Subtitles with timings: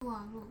[0.00, 0.44] 录啊录，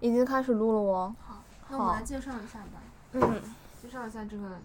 [0.00, 1.14] 已经开始录了哦。
[1.20, 2.80] 好，那我们来介绍一下吧，
[3.12, 3.42] 嗯，
[3.82, 4.56] 介绍一下这个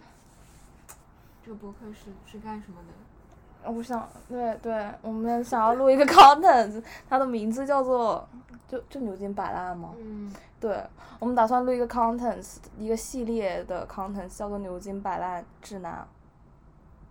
[1.43, 3.69] 这个博客是是干什么的。
[3.69, 8.25] 我想，对对，我们想要录一个 content， 它的名字叫做
[8.69, 9.93] 就就牛津摆烂吗？
[9.99, 10.81] 嗯，对，
[11.19, 16.07] 我们打算录一个 content，一个系列的 content 叫做牛津摆烂指南。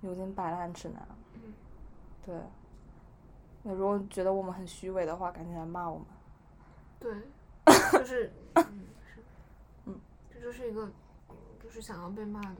[0.01, 1.07] 牛津摆烂指南。
[1.35, 1.53] 嗯
[2.25, 2.35] 对。
[3.63, 6.07] 那如果觉得我们很虚伪的话，赶紧来骂我们。
[7.01, 7.13] 对，
[7.99, 8.65] 就是，嗯，
[9.03, 9.23] 是，
[9.87, 9.99] 嗯，
[10.33, 10.87] 这就是一个
[11.63, 12.57] 就是想要被骂的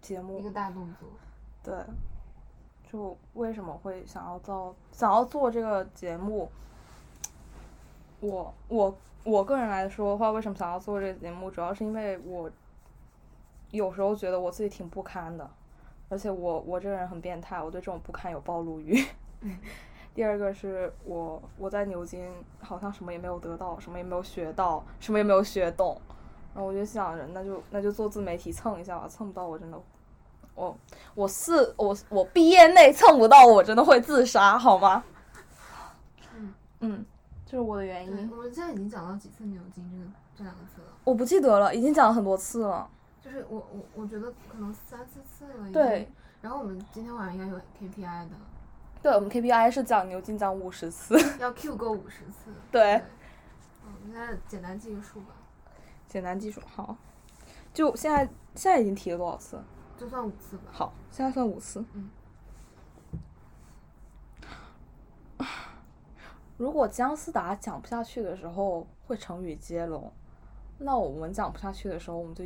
[0.00, 1.08] 节目一个大动作。
[1.62, 1.74] 对，
[2.90, 6.50] 就为什么会想要造想要做这个节目？
[8.20, 11.50] 我我我个人来说的话，为什么想要做这个节目？
[11.50, 12.50] 主要是因为我
[13.70, 15.50] 有时候觉得我自己挺不堪的，
[16.08, 19.04] 而且我我这个人很变态，我对这种不堪有暴露欲。
[20.10, 22.28] 嗯第二个是我我在牛津
[22.60, 25.98] 好像什么也没有得到，什么也没有学到，什么也没有学懂，
[26.52, 29.80] 然后我就想着那就那就做自媒体蹭一下吧，蹭不到我真的，
[30.56, 30.76] 我
[31.14, 35.04] 我四我我毕业内蹭不到我真的会自杀好吗？
[36.34, 37.06] 嗯嗯，
[37.46, 42.90] 这是我的原，因，我们现在已经讲到几次牛津这个这两个字了，我不记得了，已经讲了很多次了。
[43.22, 45.72] 就是我我我觉得可能三四次了已经。
[45.72, 46.10] 对。
[46.42, 48.34] 然后我们今天晚上应该有 KPI 的，
[49.02, 52.52] 对，我们 KPI 是讲牛津讲五十次， 要 Q 够五十次。
[52.70, 55.34] 对，嗯，我们现在简单记个数吧，
[56.06, 56.96] 简单技术好，
[57.72, 59.58] 就现在现在已经提了多少次？
[59.98, 60.64] 就算五次吧。
[60.70, 61.84] 好，现在算五次。
[61.94, 62.10] 嗯。
[66.58, 70.12] 如果姜思达讲不下去的时候会成语接龙，
[70.76, 72.44] 那我们讲不下去的时候我们就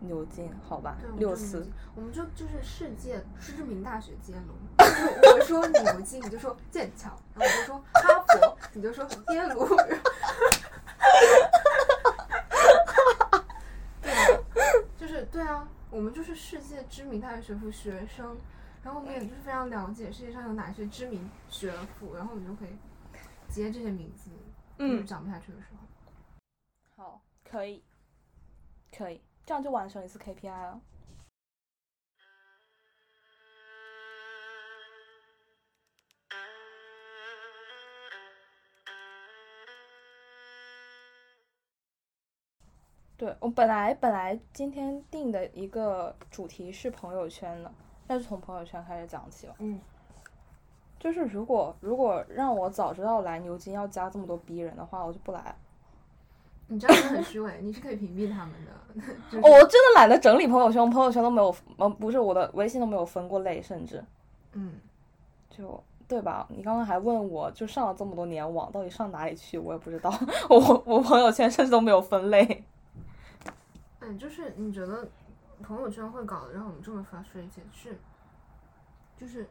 [0.00, 1.72] 牛津，好吧六次就牛津。
[1.94, 4.54] 我们就就是世界知名大学接龙。
[4.78, 9.68] 我说牛津，你就说剑桥，然后我就说哈佛，你就说耶鲁。
[14.02, 14.42] 对啊，
[14.98, 18.36] 就是对啊，我们就是世界知名大学学府学生，
[18.82, 22.76] 然后我们也就是非常了解世界上有哪些知名学府，然后我们就可以
[23.48, 24.30] 接这些名字，
[24.78, 25.78] 就是嗯，讲不下去的时候。
[26.96, 27.82] 好，可以，
[28.96, 30.80] 可以，这样就完成一次 KPI 了。
[43.16, 47.72] 对我本来本来今天定的一个主题是朋友圈的，
[48.08, 49.54] 那就从朋友圈开始讲起了。
[49.60, 49.80] 嗯
[50.98, 55.56] 就是如果如果让我早知道来牛津要加这么多逼人的话，我就不来。
[56.68, 58.72] 你这样子很虚伪，你是可以屏蔽他们的。
[59.30, 64.02] 就是我真的懒得整理朋友圈，我朋友圈都没有，呃，不是我的微信都没有分过类，甚至
[64.52, 64.74] 嗯。
[65.48, 66.46] 就对吧？
[66.50, 69.58] 你刚刚还问我，就上了这么多年网，到底上哪里去？
[69.58, 70.12] 我也不知道，
[70.50, 72.62] 我我朋友圈甚至都没有分类。
[74.00, 75.08] 嗯，就是你觉得
[75.62, 77.98] 朋友圈会搞得让我们这么 frustrated，是，
[79.18, 79.48] 就是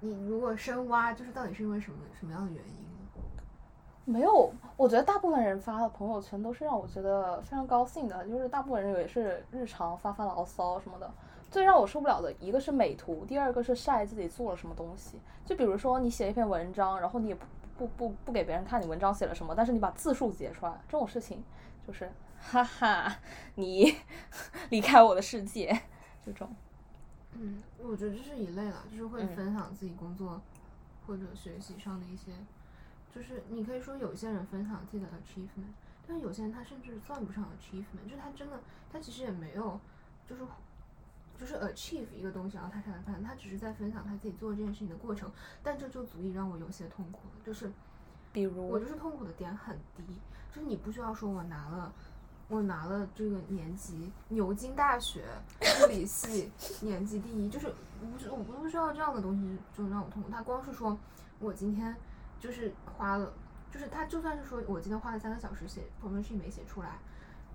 [0.00, 2.97] 你如果深挖，就是到底是因为什么什么样的原因呢？
[4.08, 11.10] 没有，我觉得大部分人发的朋友圈都是让我觉得非常高兴的，就是大部分人也是日常发发牢骚什么的。
[11.50, 15.20] 最让我受不了的一个是美图，第二个是晒自己做了什么东西。
[15.44, 17.44] 就比如说你写一篇文章，然后你也不
[17.76, 21.44] 不不不给别人看你文章写了什么，但是你把字数截出来，这种事情
[21.86, 23.14] 就是哈哈，
[23.56, 23.94] 你
[24.70, 25.78] 离开我的世界，
[26.24, 26.48] 这种。
[27.34, 30.40] 嗯，我觉得这是一类了，就是会嗯分享自己工作
[31.06, 32.32] 或者学习上的一些，
[33.14, 35.72] 就是你可以说有些人分享自己的 achievement，
[36.06, 38.60] 但是有些人他甚至算不上 achievement，就是他真的
[38.92, 39.80] 他其实也没有
[40.26, 40.42] 就是
[41.38, 45.30] 就是 achieve 一个东西，然后他才来分享，他只是在分享他自己做这件事情的过程，
[45.62, 47.70] 但这就足以让我有些痛苦了，就是
[48.32, 50.02] 比如我就是痛苦的点很低，
[50.52, 51.92] 就是你不需要说我拿了。
[52.50, 55.22] 我拿了这个年级牛津大学
[55.60, 57.66] 物理系 年级第一，就是
[58.00, 60.30] 我不是我不需要这样的东西就让我痛苦。
[60.30, 60.98] 他光是说
[61.40, 61.94] 我今天
[62.40, 63.32] 就是花了，
[63.70, 66.98] 就是他就算是说我今天花了三个小时写 promotion 没写出来，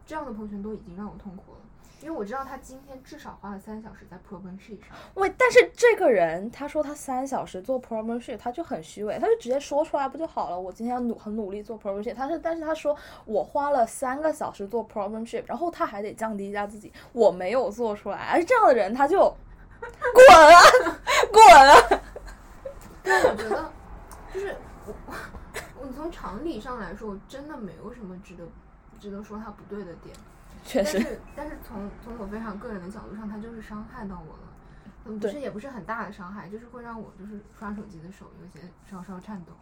[0.05, 1.59] 这样的朋友圈都已经让我痛苦了，
[2.01, 4.89] 因为我知道他今天至少花了三小时在 promotion sheet 上。
[5.15, 10.59] 喂，但是这个人他说他三小时做 promo sheet，他就很虚伪，他就直接说出来不就好了？
[10.59, 12.95] 我今天要努很努力做 promo sheet，他是但是他说
[13.25, 19.19] 我花了三个小时做 promo sheet，然后他还得降低一下自己，我没有做出来，而这样的人他就
[20.13, 20.61] 滚啊
[21.31, 22.01] 滚啊！
[23.03, 23.71] 对，我觉得
[24.33, 24.55] 就是
[26.03, 28.45] 从常理上来说，我真的没有什么值得
[28.99, 30.13] 值得说他不对的点。
[30.65, 34.39] 确实，但是但是从从我非常个人的角度上，他就是伤害到我了。
[35.05, 39.53] 嗯，不对是也不是很大的伤害，就是会让我就是刷手机的手有些稍稍颤抖。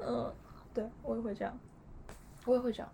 [0.04, 0.34] 嗯，
[0.74, 1.56] 对我也会这样，
[2.44, 2.92] 我也会这样。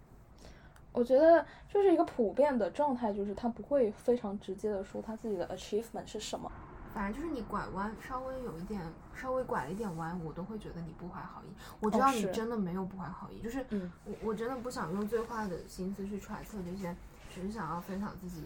[0.93, 6.53] 我觉得就是一个普遍的状态，就是他不会非常直接的说他自己的 achievement 是什么。
[6.95, 8.81] 反正就是你拐弯稍微有一点，
[9.15, 11.53] 稍微拐了一点弯，我都会觉得你不怀好意。
[11.81, 13.91] 我知道你真的没有不怀好意，就是嗯。
[14.05, 16.95] 我我真的不想用最坏的心思去揣测这些
[17.35, 18.45] 只是想要分享自己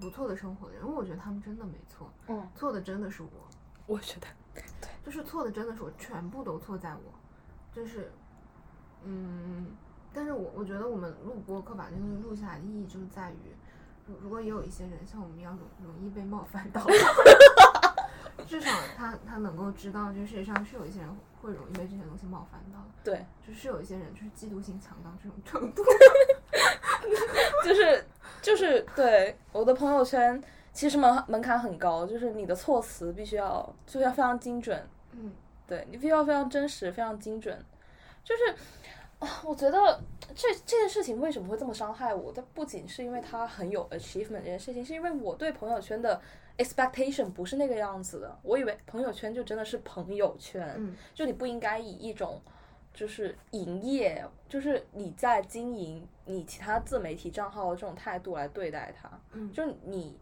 [0.00, 3.28] 不错的生活的人，因为我觉得他们真的没错，嗯，错的真的是我，
[3.86, 4.26] 我觉得，
[4.80, 7.00] 对就是错的真的是我，全部都错在我，
[7.72, 8.10] 就是，
[9.04, 9.68] 嗯，
[10.12, 13.54] 但是我我觉得我们录播课把这个录下来的意义就是在于，
[14.06, 16.84] 如如果也有一些人像我们一样容容易被冒犯到，
[18.46, 21.08] 至少他他能够知道这个世界上是有一些人
[21.40, 25.82] 会容易被这些东西冒犯到，对，就是有一些人就是嫉妒心强到这种程度。
[27.64, 28.04] 就是
[28.42, 30.42] 就是对我的朋友圈
[30.72, 35.32] 其实门门槛很高，就是你的措辞必须要就是要非常精准，嗯，
[35.66, 37.64] 对你必须要非常真实、非常精准。
[38.22, 38.56] 就是啊，
[39.44, 40.00] 我觉得
[40.34, 42.32] 这这件事情为什么会这么伤害我？
[42.32, 46.20] 它不仅是因为它很有 achievement 这件事情，是因为我对朋友圈的
[46.58, 48.38] expectation 不是那个样子的。
[48.42, 52.40] 我以为朋友圈就真的是朋友圈，嗯就你不应该以一种
[52.92, 59.10] 就是营业，就是你在经营你其他自媒体账号的这种态度来对待它。
[59.32, 60.16] 嗯就你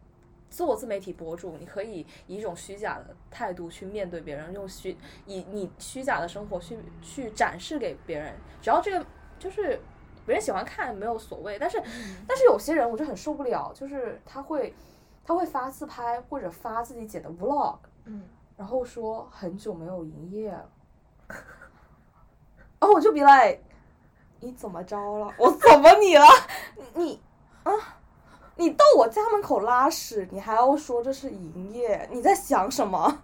[0.53, 4.95] 做自媒体博主，你可以以一种虚假的态度去面对别人，用虚
[5.25, 9.07] 以你虚假的生活去去展示给别人，只要这个
[9.39, 9.81] 就是
[10.27, 11.59] 别人喜欢看没有所谓。
[11.59, 11.83] 但是
[12.29, 14.75] 但是有些人我就很受不了，就是他会
[15.25, 18.29] 他会发自拍或者发自己剪的 vlog，嗯，
[18.59, 20.69] 然后说很久没有营业了，
[22.79, 23.59] 然后我就 be like，
[24.41, 25.33] 你怎么着了？
[25.39, 26.27] 我怎么你了？
[26.77, 27.23] 你你
[27.63, 27.73] 啊，
[28.63, 32.09] 你到我家门口拉屎，你还要说这是营业？
[32.13, 33.23] 你在想什么？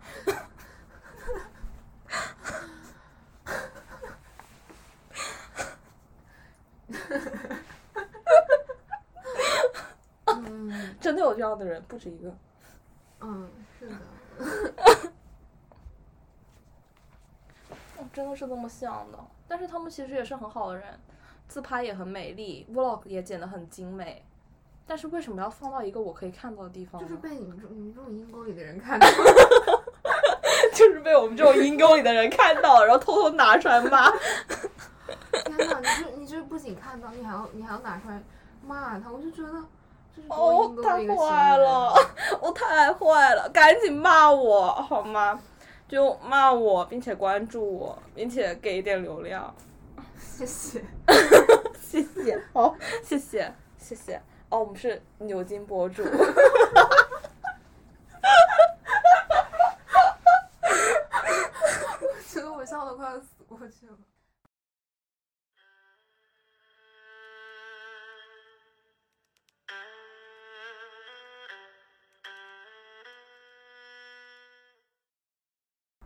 [10.26, 12.37] 嗯 真的有这样的人，不止一个。
[13.20, 13.49] 嗯，
[13.79, 13.94] 是的，
[17.96, 20.99] 我真的是这么想的，但是他们其实也是很好的人，
[21.46, 24.25] 自拍也很美丽，vlog 也剪得很精美，
[24.88, 27.00] 但是为什么要放到一个我可以看到的地方？
[27.00, 29.06] 就是被你们这你们这种阴沟里的人看到。
[30.75, 34.11] 就是被我们这种阴沟里的人看到，然后偷偷拿出来骂。
[34.11, 38.23] 天哪，你这你这不仅看到，你还要你还要拿出来
[38.67, 39.62] 骂他，我就觉得
[40.29, 41.56] 哦太坏。
[41.56, 41.94] 了，
[42.40, 45.38] 我太坏了，赶紧骂我好吗？
[45.88, 49.55] 就骂我，并且关注我，并且给一点流量，
[50.19, 50.85] 谢谢。
[51.81, 54.20] 谢谢，好，谢谢，谢谢。
[54.50, 56.02] 哦，我们是牛津博主。
[56.02, 56.08] 我
[62.26, 63.98] 觉得我笑的快要死过去了。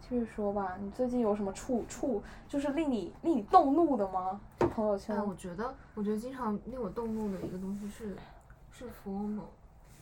[0.00, 4.38] 继续说吧，你最近有什么触触，就是令你令你动怒的吗？
[4.58, 8.14] 朋友圈哎，我觉得，我觉得经常令我动怒的一个东西是，
[8.82, 9.44] 是 formal，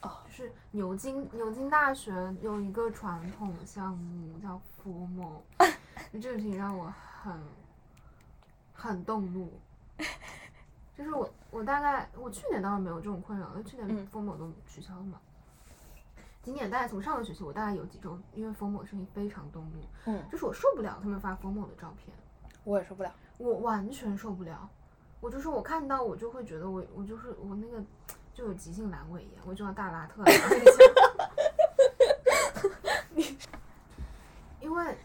[0.03, 5.41] 哦就是牛津牛津大学有一个传统项目叫 formal，
[6.21, 6.93] 这个事情让我
[7.23, 7.38] 很
[8.72, 9.53] 很动怒。
[10.96, 15.20] 就是我我大概我去年倒是没有这种困扰，因为去年嗯 formal 都取消了嘛。
[16.43, 22.15] 今年大概从上个学期，我大概有几周因为 formal 的事情非常动怒，嗯，就是我受不了他们发 formal 的照片。
[22.65, 23.13] 我也受不了。
[23.39, 24.69] 我完全受不了，
[25.20, 27.82] 我就是我看到我就会觉得我我就是我那个
[28.41, 30.25] 就有急性阑尾炎，我就要大拉特了。
[30.25, 30.59] 我跟
[33.15, 33.53] 你讲
[34.61, 34.97] 因为，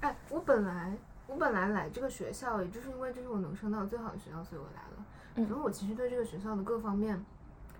[0.00, 0.94] 哎，我本来
[1.26, 5.06] 我本来来这个学校，也就是因为这是我能升到最好的学校，所以我来了。
[5.36, 7.24] 嗯然后我其实对这个学校的各方面，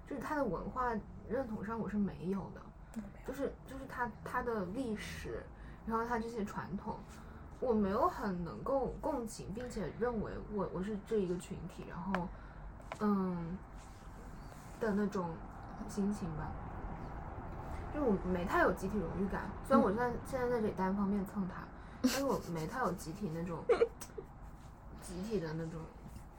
[0.06, 0.90] 就是它的文化
[1.28, 5.44] 认同上我是没有的，就是就是它它的历史，
[5.84, 6.96] 然后它这些传统，
[7.60, 12.26] 我没有很能够共情，并且认为我我是这一个群体，然后
[13.00, 13.58] 嗯
[14.80, 15.30] 的那种
[15.88, 16.50] 心情吧。
[17.94, 21.62] 就我没太有集体荣誉感，虽然我现在现在在这里单方面蹭他，
[22.02, 23.58] 但是我没太有集体那种
[25.00, 25.80] 集体的那种，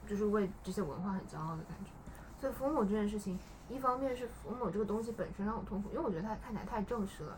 [0.08, 1.92] 就是为这些文化很骄傲的感觉。
[2.40, 7.38] 所以 formal 这件事情，一方面是 formal 这个东西本身让我痛苦，因为我觉得它看起来太正式了，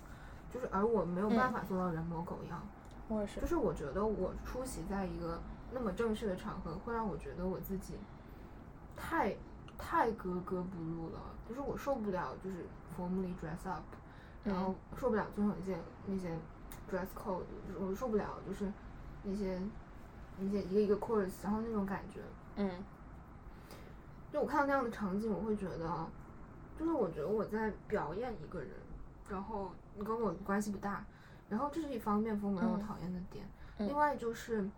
[0.54, 2.62] 就是而我没有办法做到人模狗样。
[3.08, 3.48] 我也是就。
[3.48, 5.42] 是我觉得我出席在一个
[5.72, 7.96] 那么正式的场合，会让我觉得我自己
[8.96, 9.36] 太
[9.82, 11.20] 太格格不入了。
[11.50, 12.66] 就是我受不了，就是
[12.98, 13.84] formally dress up，
[14.44, 16.30] 然后受不了遵守一些那些
[16.90, 18.72] dress code，就是我受不了就是
[19.24, 19.60] 那些
[20.38, 22.22] 那些一个一个 course，然后那种感觉，
[22.56, 22.70] 嗯。
[24.32, 26.08] 就我看到那样的场景，我会觉得，
[26.80, 28.70] 就是我觉得我在表演一个人，
[29.28, 31.06] 然后你跟我关系不大，
[31.50, 32.80] 然后这是一方面疯魔让我嗯。
[32.80, 33.46] 讨厌的点，
[33.80, 33.88] 嗯。
[33.90, 34.70] 另外就是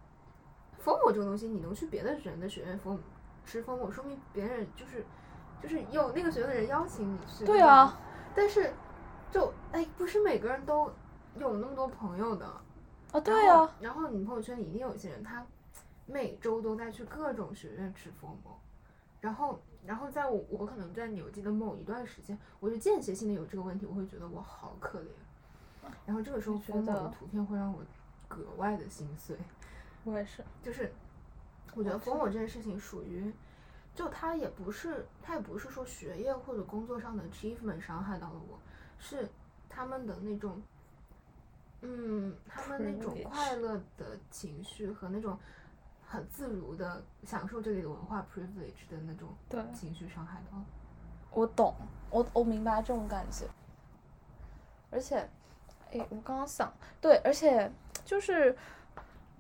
[0.80, 2.98] 疯魔这个东西，你能去别的人的学院疯
[3.46, 5.06] 吃疯魔，说明别人就是
[5.62, 7.98] 就是有那个学院的人邀请你去，对啊，
[8.36, 8.74] 但是
[9.32, 10.92] 就哎，不是每个人都
[11.38, 12.46] 有那么多朋友的，
[13.12, 15.46] 啊对啊，然后你朋友圈里一定有一些人，他
[16.06, 18.60] 每周都在去各种学院吃疯魔，
[19.22, 27.80] 然后然后在我我可能在牛津的某一段时间，我就间歇性的有这个问题，我会觉得我好可怜，然后这个时候我觉疯魔的图片会让我
[28.28, 29.38] 格外的心碎，
[30.04, 30.92] 我也是，就是
[31.76, 33.34] 我觉得封我这件事情属于。
[33.96, 38.58] 就他也不是，他也不是说学业或者工作上的 achievement 伤害到了我，
[38.98, 39.30] 是
[39.70, 40.60] 他们的那种，
[41.82, 45.38] 嗯，他们那种快乐的情绪和那种
[46.04, 50.66] 很自如的享受这里的文化 privilege 的那种对，情绪伤害到了。
[51.30, 51.76] 我懂，
[52.10, 53.46] 我我明白这种感觉。
[54.90, 55.18] 而且，
[55.92, 57.72] 诶，我刚刚想，对，而且
[58.04, 58.58] 就是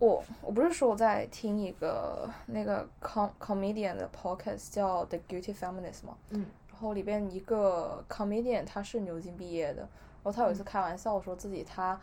[0.03, 6.17] 我我不是说我在听一个那个 com comedian 的 podcast 叫 The Guilty Feminist 吗？
[6.31, 9.89] 嗯然后里边一个 comedian 他是牛津毕业的，然
[10.25, 11.97] 后他有一次开玩笑说自己他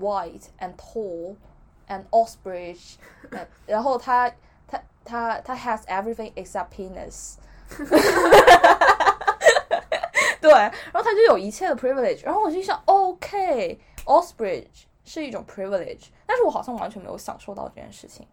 [0.00, 1.36] white and tall
[1.88, 4.32] and Oxbridge，and- 然后他
[4.66, 7.34] 他他他 has everything except penis。
[10.40, 18.26] 对，然后他就有一切的 privilege，然后我就想，OK，Oxbridge 是一种 privilege，但是我好像完全没有享受到这件事情，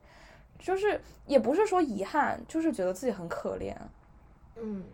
[0.57, 3.75] 就是也不是说遗憾，就是觉得自己很可怜。
[4.55, 4.86] 嗯，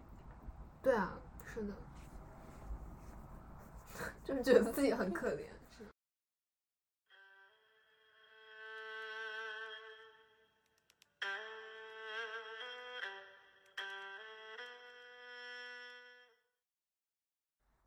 [0.82, 1.74] 对啊，是的，
[4.25, 5.46] 就是觉得自己很可怜。
[5.70, 5.86] 是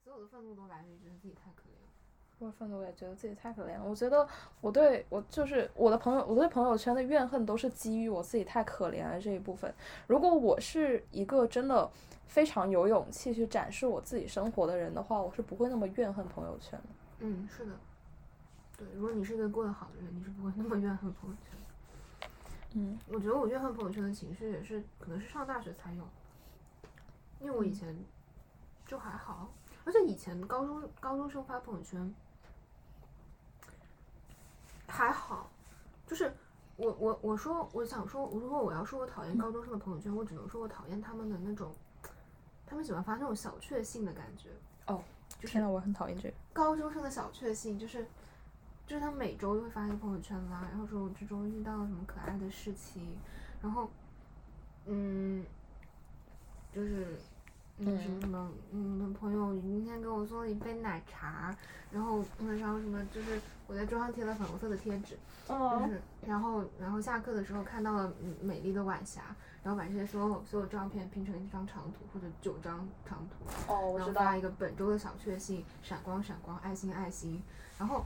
[0.05, 1.89] 所有的愤怒都来源于觉得自己太可怜了。
[2.39, 3.85] 我愤怒，我也觉得自己太可怜了。
[3.85, 4.27] 我觉得
[4.61, 9.73] 我对我就是我的朋友，我对朋友圈的怨恨都是基于我自己太可怜了这一部分。
[10.07, 11.91] 如果我是一个真的
[12.27, 16.87] 非常有勇气去展示我自己生活的人的话，我是不会那么怨恨朋友圈的。
[17.21, 17.73] 嗯，是的。
[18.77, 22.29] 对，如果你是一个过得好的人，你是不会那么怨恨朋友圈的。
[22.75, 26.07] 嗯我觉得我怨恨朋友圈的情绪也是，可能是上大学才有，
[27.41, 27.97] 因为我以嗯前
[28.87, 29.49] 就还好，
[29.85, 32.15] 而且以前高中高中生发朋友圈
[34.89, 35.49] 还好，
[36.07, 36.33] 就是
[36.77, 41.71] 我我我说我想说，如果我要说我讨厌高中生的朋友圈，我只能说我讨厌他们的那种，
[42.67, 44.49] 他们喜欢发那种小确幸的感觉。
[44.87, 45.03] 哦，
[45.39, 46.35] 就是天呐，我很讨厌这个。
[46.53, 48.07] 高中生的小确幸，就是
[48.87, 53.19] 就是他每周都会发一个朋友圈啦，然后说我这周遇到了什么可爱的事情，
[53.61, 53.91] 然后
[54.87, 55.45] 嗯，
[56.73, 57.19] 就是
[57.81, 61.55] 嗯什么什么嗯朋友今天给我送了一杯奶茶，
[61.93, 65.17] 然后嗯然后什么就是我在桌上贴了粉红色的贴纸，
[65.49, 69.23] 就哦是然后然后下课的时候看到了嗯美丽的晚霞，
[69.63, 74.37] 然后把这些所有所有照片拼成一张长图或者九张长图，然后发。
[74.37, 77.43] 一个本周的小确幸，闪光闪光，爱心爱心。
[77.77, 78.05] 然后，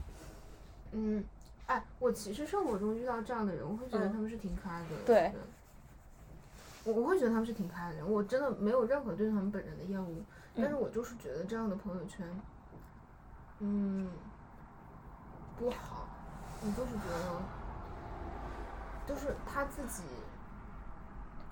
[0.91, 1.23] 嗯，
[1.67, 5.05] 哎，我其实生活中遇到这样的人，我会觉得嗯他们是挺可爱的人。
[5.05, 5.31] 对
[6.85, 10.09] 我我会觉得他们是挺可爱的人，我真的没有任何对他们本人的厌恶，
[10.55, 12.27] 但是嗯我就是觉得这样的朋友圈，
[13.59, 14.09] 嗯，
[15.57, 16.07] 不好。
[16.65, 17.41] 我就是觉得，
[19.05, 20.03] 就是他自己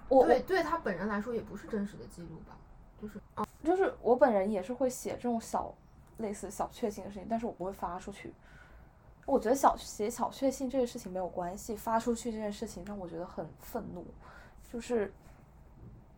[0.07, 2.55] 我对对他本人来说也不是真实的记录吧，
[3.01, 5.73] 就是啊就是我本人也是会写这种小
[6.19, 8.33] 类似小确幸的事情，但是我不会发出去。
[9.25, 14.05] 我觉得小写小确幸这个事情没有关系，发出去这件事情让我觉得很愤怒，
[14.72, 15.12] 就是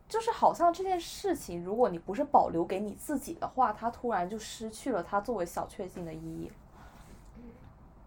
[0.07, 6.51] 就是好像这件事情，如果你不是保留给你自己的话，它突然就失去了它作为小确幸的意义。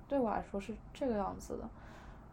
[0.09, 1.69] 对我来说是这个样子的，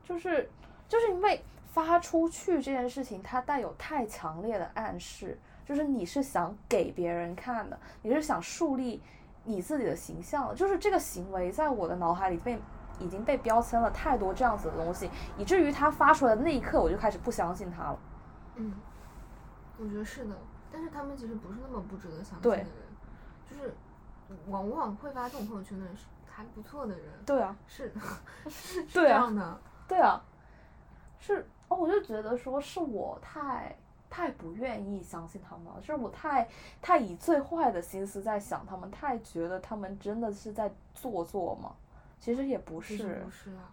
[0.04, 0.48] 就是
[0.88, 9.02] 就是因为发出去这件事情，它带有太强烈的暗示，就是你是想给别人看的，你是想树立
[9.44, 12.60] 你自己的形象，就是这个行为在我的脑海里被
[13.00, 18.00] 已经被标签了太多这样子的东西，以至于他发出来的那一刻，我就开始不相信他了。
[18.56, 18.74] 嗯，
[19.78, 20.36] 我觉得是的，
[20.72, 22.68] 但是他们其实不是那么不值得相信的人，
[23.50, 23.74] 就是
[24.48, 27.92] 往往会发这种朋友圈的人是还不错的人，对啊， 是
[28.48, 30.22] 是 是对啊这样的，对啊，
[31.20, 33.76] 是哦，我就觉得说是我太
[34.10, 36.48] 太不愿意相信他们了，是我太
[36.82, 41.74] 太以最坏的心思在想他们，太觉得他们真的是在做作吗？
[42.24, 43.70] 其实也不是不，是啊，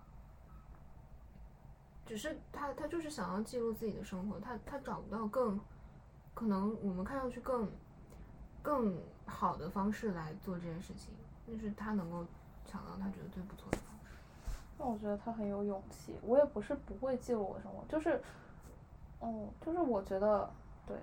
[2.05, 5.57] 只是他他就是想要记录自己的生活，他他找不到更
[6.35, 7.71] 可能我们看上去更
[8.61, 11.15] 更好的方式来做这件事情，
[11.47, 12.27] 就是他能够
[12.67, 14.17] 想到他觉得最不错的方式。
[14.77, 16.17] 那我觉得他很有勇气。
[16.21, 18.21] 我也不是不会记录我的生活，就是，
[19.21, 20.51] 哦，就是我觉得，
[20.85, 20.97] 对，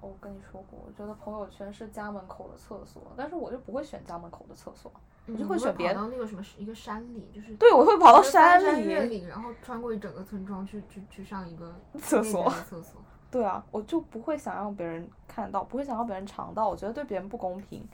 [0.00, 4.92] 我跟你说过，我觉得朋友圈是家门口的厕所，但是我就不会选家门口的厕所。
[5.26, 9.18] 我就会选别跑到那个什么一个山里，就是对，我会跑到山里翻山山越里。
[9.18, 13.00] 岭，然后穿过一整个村庄去去去上一个 厕所厕所。
[13.30, 17.86] 对啊，我就不会想让别人看到，不会想让别人尝到，我觉得对别人不公平。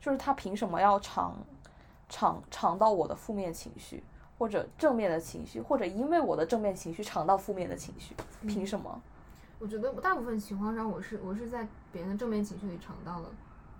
[0.00, 1.34] 就是他凭什么要尝
[2.10, 4.04] 尝尝到我的负面情绪，
[4.38, 8.14] 或者正面的情绪，或者因为我的正面情绪尝到负面的情绪？
[8.46, 9.00] 凭什么？
[9.58, 13.30] 我觉得大部分情况上，我是我是在别人的正面情绪里尝到了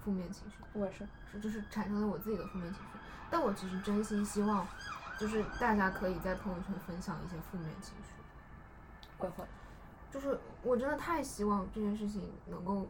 [0.05, 1.07] 负面情绪，我也是。
[1.33, 2.99] 是就是产生了我自己的负面情绪。
[3.31, 4.67] 但我其实真心希望，
[5.19, 8.13] 就是大家可以在朋友圈分享一些负面情绪。
[9.19, 9.45] 我也会。
[10.13, 12.87] 就是我真的太希望这件事情能够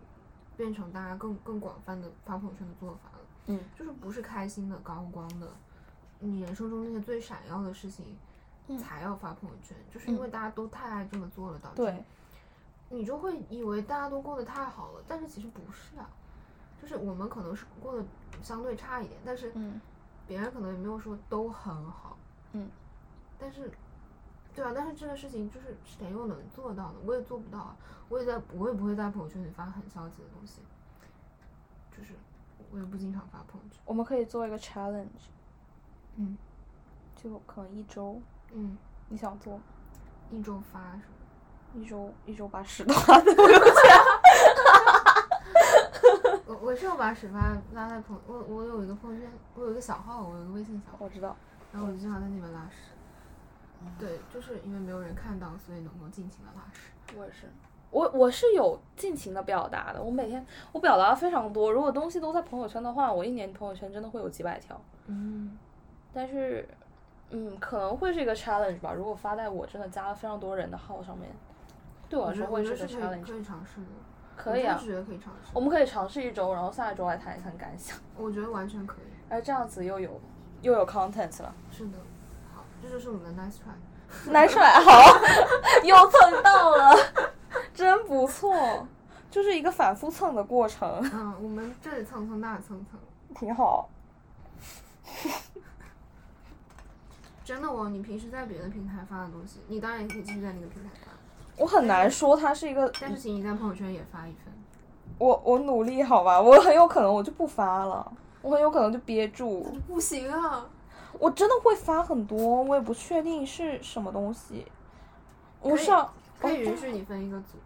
[0.59, 3.25] 变成大家更更广泛的发朋友圈的做法了。
[3.47, 5.49] 嗯，就是不是开心的、高光的，
[6.19, 8.05] 你人生中那些最闪耀的事情
[8.67, 12.05] 嗯才要发朋友圈，就是因为大家都太爱这么做了，导致对，
[12.91, 16.07] 你就会以为大家都过得太好了，但是其实不是啊。
[16.81, 18.05] 就是我们可能是过得
[18.43, 19.81] 相对差一点，但是嗯
[20.27, 22.17] 别人可能也没有说都很好。
[22.53, 22.69] 嗯，
[23.39, 23.71] 但是，
[24.55, 26.95] 对啊，但是这个事情就是谁又能做到呢？
[27.05, 27.77] 我也做不到啊。
[28.09, 30.61] 我也在，我也不会在朋友圈里发很消极的东西，
[31.97, 32.15] 就是
[32.71, 33.81] 我也不经常发朋友圈。
[33.85, 35.07] 我们可以做一个 challenge，
[36.17, 36.37] 嗯
[37.17, 38.21] 就可能一周，
[38.53, 38.77] 嗯，
[39.09, 39.63] 你想做吗？
[40.31, 41.81] 一周发什么？
[41.81, 44.04] 一周一周把屎都拉在朋友圈。
[46.47, 51.35] 我我是有把屎发拉在朋我我有一个朋友圈，我有一个小号，我有一个微信小号，我知道。
[51.73, 52.77] 然后我就经常在那边拉屎。
[53.99, 56.91] 对，就是因为没有人看到，所以能够尽情的拉屎。
[57.17, 57.51] 我也是，
[57.91, 60.03] 我我是有尽情的表达的。
[60.03, 61.73] 我每天我表达的非常多。
[61.73, 64.81] 如果东西都在朋友圈的话，我一年朋友圈真的会有几百条。
[65.07, 65.59] 嗯，
[66.13, 66.67] 但是，
[67.31, 68.93] 嗯，可能会是一个 challenge 吧。
[68.93, 71.31] 如果发在我真的加了非常多人的号上面，
[72.09, 73.27] 对我我来说会是个 challenge。
[73.27, 73.87] 可以尝试的。
[74.37, 75.51] 可以啊我，觉得可以尝试。
[75.53, 77.97] 我们可以尝试一周，然后下一周来谈一谈感想。
[78.17, 79.07] 我觉得完全可以。
[79.29, 80.21] 哎，这样子又有
[80.63, 81.55] 又有 content 了。
[81.71, 81.99] 是的，
[82.55, 84.33] 好，这就是我们的 nice try。
[84.33, 85.03] nice try，，好，
[85.83, 86.97] 又蹭到了，
[87.73, 88.87] 真不错，
[89.31, 93.01] 就是一个反复蹭的过程，嗯，我们这里蹭蹭，那里蹭蹭，
[93.35, 93.89] 挺好。
[97.45, 97.89] 真的哦。
[97.89, 101.13] 你平时在别的平台发的东西，你当然也可以继续在那个平台发，
[101.57, 104.53] 我很难说它是一个，但是请你在朋友圈也发一份。
[105.19, 108.13] 我我努力好吧，我很有可能我就不发了，
[108.43, 110.67] 我很有可能就憋住，不行啊！
[111.21, 114.67] 我真的会发很多，我也不确定是什么东西。
[115.61, 117.57] 我上可以允许你分一个组，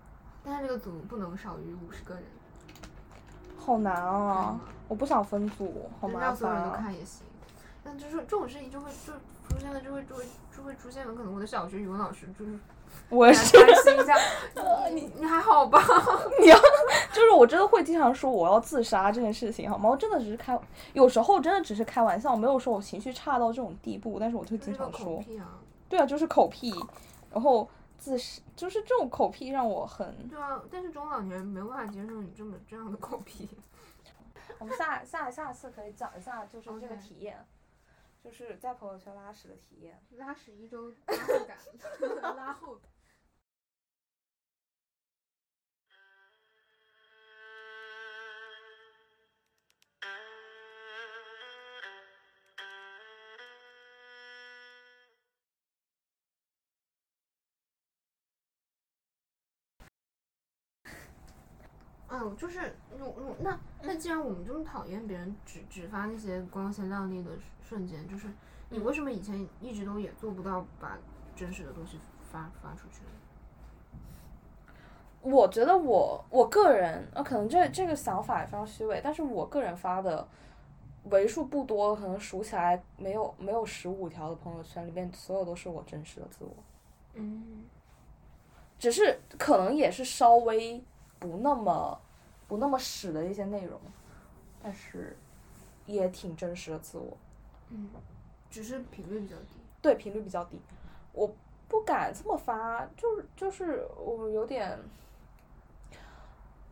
[0.45, 2.23] 但是这个组不能少于五十个人，
[3.57, 6.55] 好难啊，我不想分组，好麻就是让所有。
[6.55, 7.27] 人都看也行。
[7.83, 9.15] 但就是这种事情就会就
[9.49, 10.25] 出现了，就会就会
[10.55, 11.15] 就会出现了。
[11.15, 12.59] 可能我的小学语文老师就是来
[13.11, 14.15] 我是担心一下，
[14.93, 15.83] 你你还好吧？
[16.41, 16.59] 你要
[17.13, 19.89] 就是我真的会经常说我要自杀这件事情，好吗？
[19.89, 20.59] 我真的只是开，
[20.93, 26.75] 有时候真的只是开玩笑，没有说我情绪差到这种地步，但是我就经常说，啊，对啊，就是口癖，
[27.33, 30.29] 然后自杀，就是这种口癖让我很。
[30.29, 30.61] 对啊。
[30.71, 33.49] 但是中老年人没办法接受你这么这样的口癖。
[34.59, 37.37] 我们下下下次可以讲一下，就是这个体验
[38.23, 40.03] 就是在朋友圈拉屎的体验。
[40.11, 41.59] 拉屎一周拉后感，
[42.37, 42.91] 拉后感。
[62.21, 62.75] 嗯，就是，
[63.39, 67.31] 那那既然我们这么讨厌别人只只发那些光鲜亮丽的
[67.63, 68.27] 瞬间，就是
[68.71, 68.85] 你嗯。
[68.85, 70.99] 为什么以前一直都也做不到把
[71.37, 72.01] 真实的东西
[72.33, 73.11] 发发出去呢？
[75.21, 80.27] 我觉得我我个人，呃，可能这这个想法也非常虚伪，但是我个人发的
[81.05, 86.53] 为数不多，可能数起来没有没有十五条的朋友圈里面，所有都是我真实的自我，
[87.15, 87.65] 嗯。
[88.79, 90.81] 只是可能也是稍微
[91.19, 92.01] 不那么
[92.49, 93.79] 不那么屎的一些内容，
[94.61, 95.17] 但是
[95.87, 97.17] 也挺真实的自我，
[97.69, 97.89] 嗯，
[98.51, 99.49] 只是频率比较低。
[99.81, 100.59] 对频率比较低，
[101.13, 101.33] 我
[101.69, 104.77] 不敢这么发，就是就是我有点，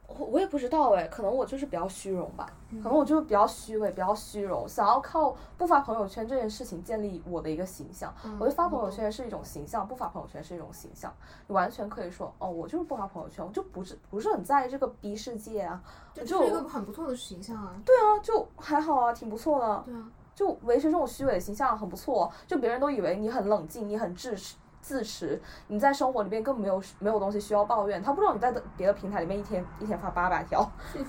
[0.09, 8.15] 我我也不知道哎，可能我就是比较虚荣吧，嗯可能我就是比较虚伪，比较虚荣，想要靠不发朋友圈这件事情建立我的一个形象。
[8.25, 11.13] 嗯我觉得发朋友圈是一种形象，不发朋友圈是一种形象。
[11.47, 15.83] 你完全可以说，哦，我就是不发朋友圈，我就不是不是很在意这个逼世界啊，
[16.15, 17.75] 这就是一个很不错的形象啊。
[17.85, 19.83] 对啊，就还好啊，挺不错的。
[19.87, 24.55] 对啊，就维持这种虚伪的形象很不错，就别人都以为你很冷静，你很自持
[24.87, 28.01] 自持，你在生活里面根本没有没有东西需要抱怨。
[28.01, 30.71] 他不知道你在的别的平台里面一天一天发八百条，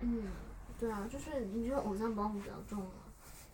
[0.00, 0.24] 嗯，
[0.80, 2.90] 对啊，就是你这个偶像包袱比较重啊。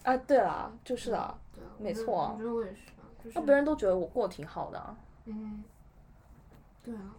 [0.05, 4.97] 啊，对啦，就是啊，对啊，没错啊我觉得我也是啊，就是那别人都觉得我过得挺好的、啊。
[5.27, 5.63] 嗯，
[6.83, 7.15] 对啊，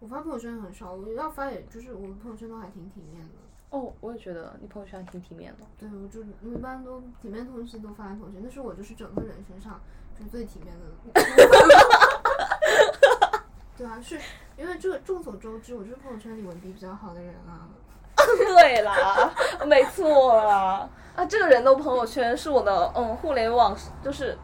[0.00, 3.34] 我发朋友圈很少，我要发也就是我朋友圈都还挺体面的。
[3.68, 5.66] 哦，我也觉得你朋友圈还挺体面的。
[5.76, 10.84] 对，我就我一般都体面的东西都发在朋友圈，但是我就是整个人身上就是最体面的。
[13.76, 14.18] 对啊，是
[14.56, 17.68] 因为这个众所周知，我就是朋友圈里文笔比较好的人啊。
[18.16, 19.30] 对啦，
[19.66, 20.88] 没错啦。
[21.14, 24.38] 啊，这个人的朋友圈是我的嗯互联网就是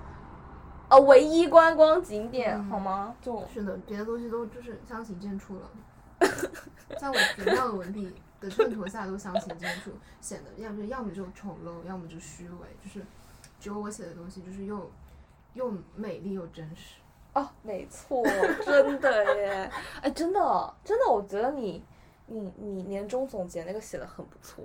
[0.89, 3.15] 呃唯一观光景点，嗯好吗？
[3.23, 5.71] 就是的，别的东西都就是相形见绌了。
[7.01, 13.05] 在我同样的文笔的衬托下，都相形见绌，显得要么要么就丑陋，要么就虚伪，就是
[13.59, 14.91] 只有我写的东西就是又
[15.55, 16.97] 又美丽又真实。
[17.35, 18.23] 哦，没错，
[18.65, 19.71] 真的耶！
[20.03, 21.83] 哎，真的，真的，我觉得你，
[22.27, 24.65] 你，你年终总结那个写的很不错，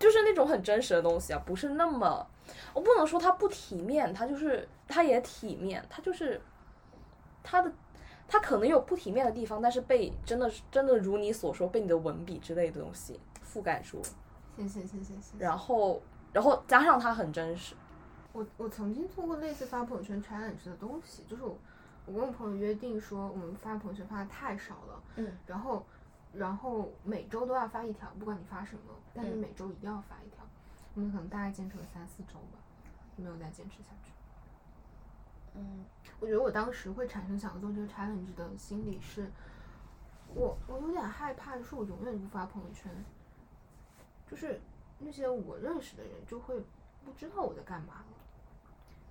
[0.00, 2.26] 就是那种很真实的东西啊，不是那么，
[2.74, 6.40] 我不能说它不体面，它就是它也体面，它就是
[7.44, 7.70] 它的，
[8.26, 14.04] 它可能有不体面的地方，但是被真的是真的如你所说，被你的文笔之类的东西覆盖住了，
[14.56, 15.38] 谢谢谢谢谢谢。
[15.38, 17.76] 然后，然后加上它很真实，
[18.32, 21.56] 我我曾经做过类似发朋友圈 challenge 的东西，就是我
[22.06, 25.84] 我跟我朋友约定说，我们发朋友圈发的太少了，嗯，然后
[26.32, 30.44] 然后每周都要发一条，不管你发什么，但是嗯每周一定要发一条。
[30.94, 32.58] 我们可能大概坚持了三四周吧，
[33.16, 34.12] 没有再坚持下去。
[35.54, 35.84] 嗯
[36.20, 39.30] 我觉得我当时会产生想做这个 challenge 的心理是，
[40.34, 42.92] 我我有点害怕，就是我永远不发朋友圈，
[44.28, 44.60] 就是
[44.98, 46.58] 那些我认识的人就会
[47.04, 48.17] 不知道我在干嘛了，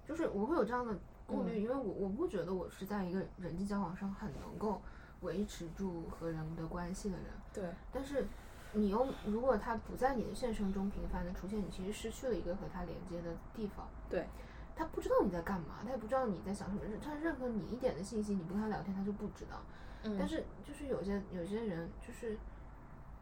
[0.07, 4.81] 就是我会有这样的顾虑，因为我我不觉得我是在一个人际交往上很能够
[5.21, 8.25] 维持住和人的关系的人，对，但是
[8.73, 13.87] 你又如果他不在你的现实生中频繁的出现，你其实失去了一个和他连接的地方。
[14.09, 14.27] 对，
[14.75, 19.59] 他不知道你在干嘛，他也不知道你在想什么，他任何你一点的信息，你不跟他聊天，他就不知道。
[20.03, 22.37] 嗯但是就是有些有些人就是，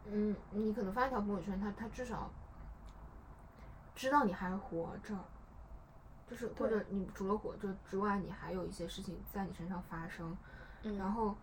[0.04, 2.30] 嗯，你可能发一条朋友圈，他他至少
[3.94, 5.14] 知道你还活着，
[6.28, 10.36] 就是或者你除了活着之外，你还有一些事情在你身上发生，
[10.82, 11.36] 嗯然后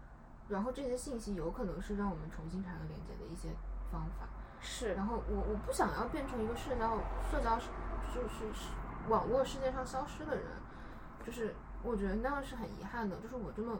[0.50, 3.50] 然后这些信息有可能是让我们重新产生连接的一些
[3.92, 4.28] 方法。
[4.60, 6.98] 是，然后我我不想要变成一个社交
[7.32, 7.68] 社交是
[8.14, 8.70] 就是是
[9.10, 10.46] 网络世界上消失的人，
[11.26, 13.78] 就是我觉得那样是很遗憾的，就是我这么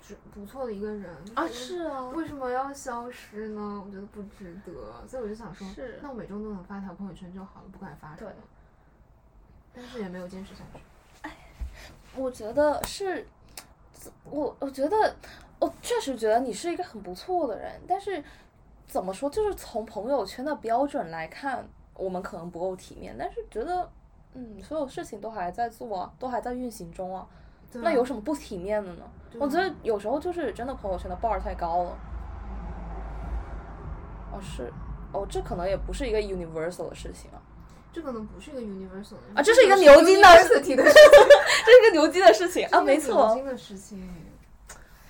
[0.00, 3.82] 是不错的一个人啊是是啊，为什么要消失呢？
[3.84, 8.36] 我觉得不值得，所以我就想说，是那我每周都能发条朋友圈就好了，不敢发什么对。
[9.74, 10.80] 但是也没有坚持下去。
[12.16, 13.24] 我觉得是，
[14.24, 15.14] 我我觉得
[15.60, 18.22] 我确实觉得你是一个很不错的人，但是
[18.86, 23.88] 怎么说，就是从朋友圈的标准来看，我们可能不够体面，但是觉得，
[24.34, 27.24] 嗯，所有事情都还在做啊，都还在运行中啊，
[27.74, 29.04] 那有啊什么不体面的呢？
[29.38, 31.98] 我觉得啊有时候就是真的朋友圈的 bar 太高了。
[34.32, 34.72] 哦，是，
[35.12, 37.38] 哦，这可能也不是一个 universal 的事情啊，
[37.92, 40.28] 这可能不是一个 universal 的啊这是一个牛津的。
[40.48, 43.34] 这是一个牛津的事情啊，没错牛。
[43.36, 44.08] 津的事情。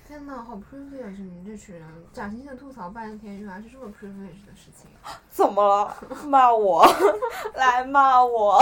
[0.07, 1.21] 天呐，好 privilege！
[1.21, 4.89] 你们这群人，假惺惺吐槽半天，原来是这么 privilege 的事情。
[5.29, 5.95] 怎么了？
[6.25, 6.83] 骂我，
[7.53, 8.59] 来骂我，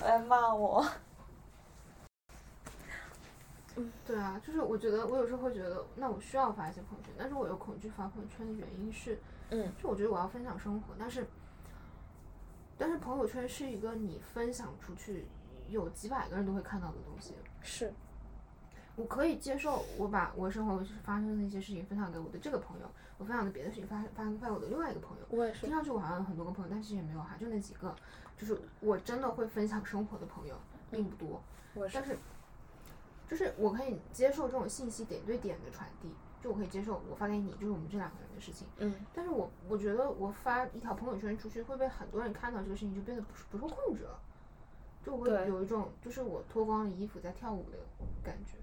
[0.00, 0.86] 来骂我。
[4.06, 11.26] 对啊，就是我觉得我有时候会觉得，那我需要发一些朋友圈，但是我又恐惧发朋友圈的原因是，嗯，就我觉得我要分享生活，但是，
[12.80, 15.26] 但是朋友圈是一个你分享出去
[15.68, 17.34] 有几百个人都会看到的东西。
[17.60, 17.92] 是，
[18.96, 25.26] 我可以接受我把我生活发生的一些事情分享给我的这个朋友，我分享的别的事情发发发给我的另外一个朋友。
[25.28, 25.70] 我也是听。
[25.70, 27.94] 上去我好像有很多个朋友，但其实也没有哈，就那几个，
[28.38, 30.56] 就是我真的会分享生活的朋友
[30.90, 31.42] 并不多。
[31.74, 32.04] 我是但。
[32.04, 32.16] 是，
[33.28, 38.66] 就是我可以接受这种信息点对点的传递，就我可以接受我发给你，就是我们这两个人的事情。
[38.78, 44.18] 嗯，但是我我觉得我发一条朋友圈出去会被很多人看到，这个事情就变得不是不受控制了，
[45.04, 47.78] 就会有一种就是我脱光了衣服在跳舞的
[48.22, 48.54] 感觉。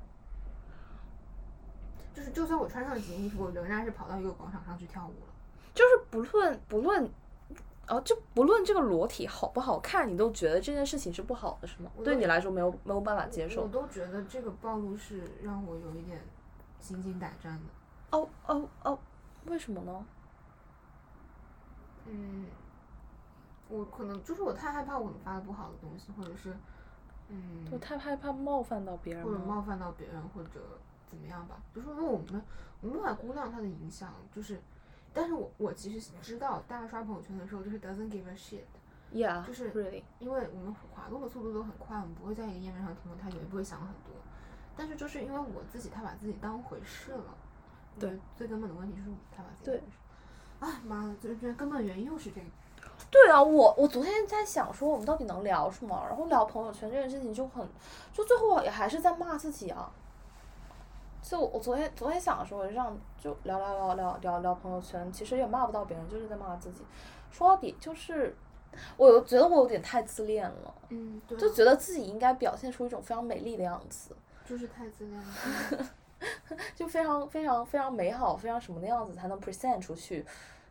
[2.15, 5.33] 就是就算我穿上了几件衣服，我仍然是跑到一个广场上去跳舞了。
[5.75, 7.07] 就是不论不论，
[7.87, 11.91] 哦，就不论这个裸体好不好看，你都觉得这件事情是不好的，是吗？
[12.03, 13.71] 对你来说没有没有办法接受我受。
[13.71, 16.19] 都觉得这个暴露是让我有一点
[16.87, 18.17] 心惊胆战的。
[18.17, 18.97] 哦哦哦，
[19.47, 20.05] 为什么呢？
[22.05, 22.45] 嗯，
[23.67, 26.55] 我可能就是我太害怕我们发的不好的东西，或者是
[27.27, 29.37] 嗯，我太害怕冒犯到别人或者。
[29.39, 31.61] 冒犯到别人，或者怎么样吧。
[31.75, 32.41] 就是因为我们
[32.79, 34.61] 我们无法估量它的影响，就是，
[35.13, 40.01] 但是我我其实知道，大家刷朋友圈的时候就是 doesn't give a shit，Yeah，就是。
[40.19, 44.15] 因为我们滑动的速度都很快，我们不会在一个页面上停留太久，也不会想很多。
[44.77, 47.35] 但是就是因为我自己太把自己当回事了，
[47.99, 49.97] 对最根本的问题就是我太把自己对当回事。
[50.59, 52.47] 哎妈的，这这根本原因又是这个。
[53.11, 57.67] 对啊，我我昨天在想说我们到底能聊什么，然后聊朋友圈这件事情就很，
[58.11, 59.91] 就最后也还是在骂自己啊。
[61.21, 66.83] 就我昨天昨天想的时候，我就这样就聊聊聊聊聊聊朋友圈，其实也骂不到别人，就是在骂自己。
[67.29, 68.35] 说到底就是，
[68.95, 74.15] 我有觉得我有点太自恋了，嗯，就觉得自己应该表现出一种非常美丽的样子，
[74.47, 75.89] 就是太自恋了。
[76.75, 80.25] 就非常非常非常美好，非常什么的样子才能 present 出去。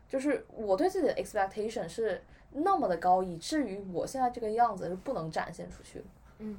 [0.09, 6.05] 就是我对自己的 expectation 是那么的高，以至于我现在这个样子是不能展现出去的，
[6.39, 6.57] 嗯，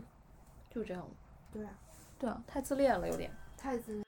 [0.70, 1.07] 就这样。
[1.52, 1.70] 对啊，
[2.18, 3.31] 对啊，太自恋了，有点。
[3.57, 4.04] 太自恋。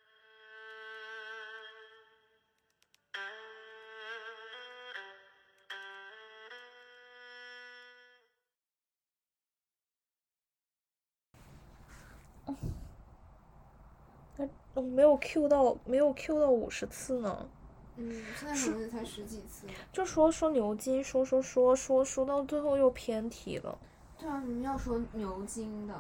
[14.80, 17.46] 我没有 Q 到，没有 Q 到五十次呢。
[17.96, 19.66] 嗯，现在好像才十几次。
[19.92, 23.78] 就说说牛津，说说说说说到最后又偏题了。
[24.18, 25.94] 对啊，你们要说牛津的，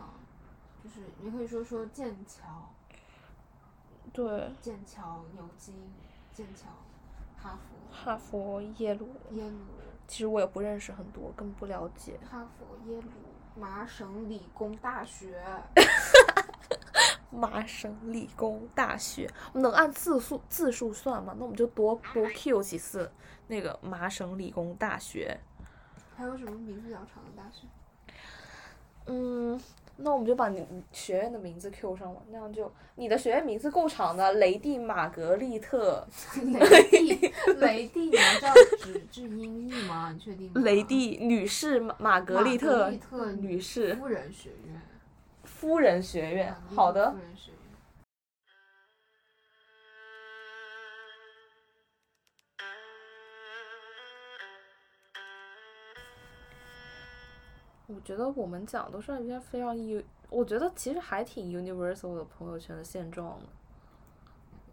[0.82, 2.70] 就是你可以说说剑桥、
[4.14, 5.74] 对，剑桥、牛津、
[6.32, 6.68] 剑桥、
[7.36, 9.58] 哈佛、哈佛、耶鲁，耶鲁、
[10.08, 12.18] 其实我也不认识很多，更不了解。
[12.30, 15.38] 哈佛、耶鲁、麻省理工大学。
[17.30, 21.34] 麻省理工大学，我们能按字数字数算吗？
[21.38, 23.10] 那我们就多多 Q 几次
[23.46, 25.40] 那个麻省理工大学。
[26.16, 27.66] 还有什么名字比较长的大学？
[29.06, 29.58] 嗯，
[29.96, 36.06] 那我们就把你你学院的名字 Q 上吧，那样就你的学院名字够长的，雷蒂玛格丽特，
[36.42, 40.12] 雷蒂，雷蒂，你要这样指指音译吗？
[40.12, 40.60] 你确定吗？
[40.60, 44.80] 雷蒂女士玛玛格丽玛特格丽特女士夫人学院。
[45.60, 47.60] 夫人学院好的夫，人学院。
[57.88, 63.46] 我觉得我们讲都是一些非常有我觉得其实还挺 universal 的朋友圈的现状的。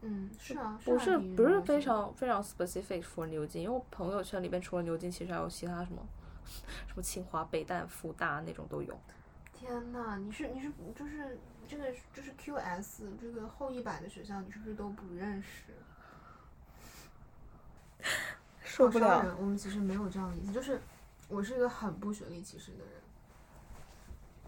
[0.04, 6.02] 嗯，是啊，不是不是非常非常 specific for 牛津，因为我朋友圈里边除了牛津，其实还有其他什么
[6.88, 8.98] 什么清华、北大、复大那种都有。
[9.60, 15.74] 天呐，你是你是就是这个就是 QS 这个后一百的学校，你是不是都不认识？
[18.64, 20.80] 受不了，我们其实没有这样的意思，就是
[21.28, 22.88] 我是一个很不学历歧视的人。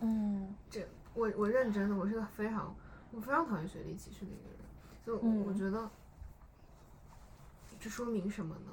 [0.01, 2.73] 嗯这我我认真的，我是个非常
[3.11, 4.59] 我非常讨厌学历歧视的一个人，
[5.03, 5.89] 所以我、嗯我觉得
[7.79, 8.71] 这说明什么呢？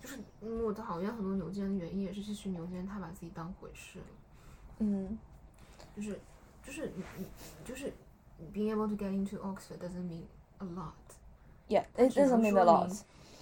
[0.00, 4.04] 就是嗯我讨厌很多牛津人的原因也是去牛津人他把自己当回事了。
[4.80, 5.16] 嗯
[5.95, 6.19] 就是
[6.63, 7.25] 就是你你
[7.65, 7.91] 就是
[8.53, 10.25] being able to get into Oxford doesn't mean
[10.59, 10.93] a lot。
[11.67, 12.87] ，Yeah, it 只能 doesn't mean 说 a lot.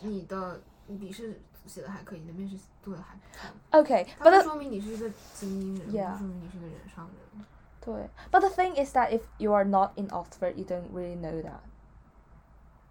[0.01, 6.11] 明你的你笔试写的还可以，你的面试做的还不错， Okay, 它 but 不 the, 说明你是一个精英人 Yeah.
[6.13, 7.45] 不说明你是个人上人。
[7.81, 11.59] 对，but the thing is that if you are not in Oxford, you don't really know that.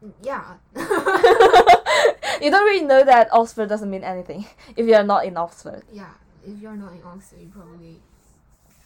[0.00, 0.56] 嗯，Yeah，
[2.40, 4.44] You don't really know that Oxford doesn't mean anything
[4.76, 5.82] if you are not in Oxford.
[5.90, 6.10] Yeah,
[6.44, 8.00] if you're not in Oxford, you probably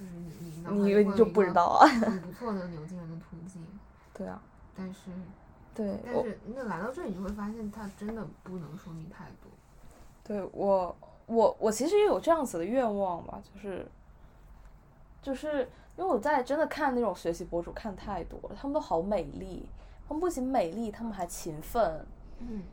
[0.04, 1.88] 就是你你你就不知道啊。
[1.88, 3.66] 很 不错的牛津人的途径，
[4.14, 4.42] 对啊，
[4.76, 5.00] 但是
[5.74, 9.52] 对但是那来到这里你会发现它真的不能说明太多。
[10.24, 13.86] 对我我我其实也有这样子的愿望吧，就是
[15.22, 19.68] 就是因为我在真的看那种学习博主看太多了，他们都好美丽，
[20.08, 22.06] 他们不仅美丽，他们还勤奋，
[22.40, 22.64] 嗯，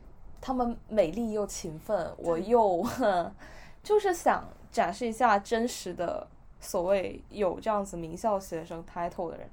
[0.41, 2.87] 他们美丽又勤奋，我又
[3.83, 6.27] 就是想展示一下真实的
[6.61, 9.51] 所谓有这样子名校学生 title 的人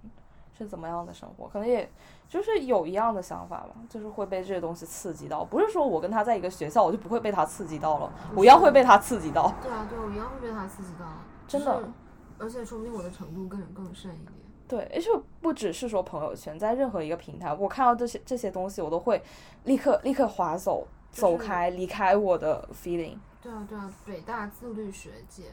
[0.57, 1.89] 是怎么样的生活，可能也
[2.27, 5.45] 就是有一样的想法吧，就是会被这些东西刺激到。
[5.45, 9.53] 不是说我跟他在一个学校，我就不会被他刺激到了，我一样会被他刺激到。
[9.61, 11.05] 对啊，对，我一样会被他刺激到，
[11.47, 11.89] 真的，
[12.37, 14.31] 而且说不定我的程度更更甚一点。
[14.67, 19.21] 对，而且不只是说朋友圈，在任何一个平台，我看到这些这些东西，我都会
[19.63, 23.15] 立刻立刻划走，走开，离开我的 feeling。
[23.41, 25.43] 对啊，对啊，北大自律学界，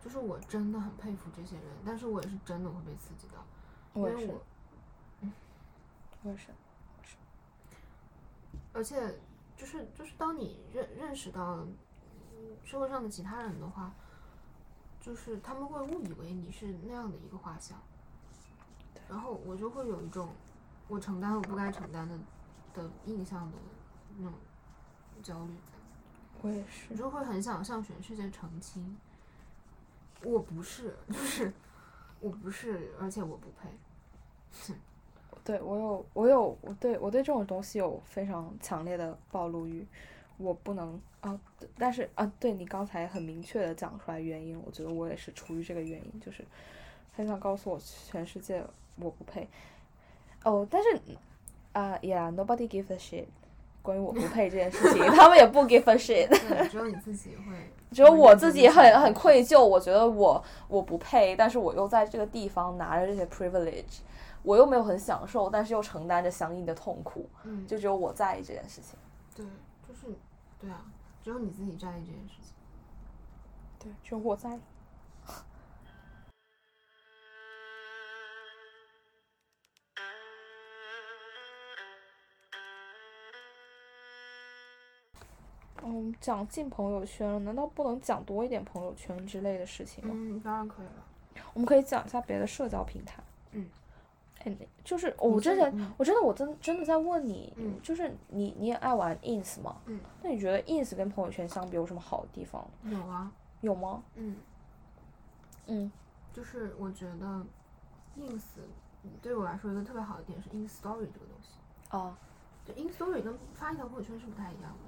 [0.00, 3.44] 就是我真的很佩服这些人，但是我也是真的会被刺激到，
[3.94, 5.28] 因我也是为我，
[6.22, 6.48] 我也是，
[8.72, 9.18] 而且
[9.56, 13.92] 就是就是当你认认识到嗯社会上的其他人的话，
[15.00, 17.76] 就是他们会误以为你是那样的一个画像，
[19.08, 20.28] 然后我就会有一种
[20.86, 22.18] 我承担我不该承担的
[22.74, 23.56] 的印象的
[24.16, 24.32] 那种
[25.22, 25.72] 焦虑在。
[26.40, 26.94] 我也是我。
[26.94, 28.96] 就会很想向全世界澄清，
[30.22, 31.52] 我不是， 就是
[32.20, 34.74] 我不是，而且我不配。
[35.44, 39.86] 对我有，我有，我对我对这种东西有非常强烈的暴露欲，
[40.36, 41.40] 我不能啊，
[41.78, 46.44] 但是啊，对你刚才很明确的讲出来原因，我觉得我也是出于这个原因，就是
[47.16, 48.62] 很想告诉我全世界
[48.96, 49.48] 我不配。
[50.44, 51.00] 哦，但是
[51.72, 53.26] 啊、y e a h n o b o d y give a shit。
[53.88, 56.28] 关于我不配这件事情， 他们也不 give a shit。
[56.28, 64.00] 对，只有你自己会，只有我自己很很愧疚，我觉得我我不配，但是我又在这个地方拿着这些 privilege，
[64.42, 68.98] 我又没有很享受，但是又承担着相应的痛苦，嗯，就只有我在意这件事情。
[69.34, 69.46] 对，
[69.88, 70.14] 就是
[70.60, 70.84] 对啊，
[71.24, 72.52] 只有你自己在意这件事情。
[73.78, 74.60] 对，只有我在意。
[85.88, 90.12] 嗯，讲进朋友圈了，难道不能讲多一点朋友圈之类的事情吗？
[90.14, 91.04] 嗯，当然可以了。
[91.54, 93.22] 我们可以讲一下别的社交平台。
[93.52, 93.66] 嗯，
[94.40, 99.76] 哎，那就是我之前，嗯我真的我真真的在问你，嗯就是你你也爱玩 ins 吗？
[99.86, 102.68] 嗯，那你觉得 ins 跟朋友圈相比有什么好的地方？
[102.84, 104.02] 有啊，有吗？
[104.16, 104.36] 嗯，
[105.66, 105.90] 嗯
[106.32, 107.44] 就是我觉得
[108.18, 108.42] ins
[109.22, 111.50] 对我来说一个特别好的点是 ins story 这个东西。
[111.96, 112.16] 啊，
[112.64, 114.87] 就 in story 跟发一条朋友圈是不太一样的。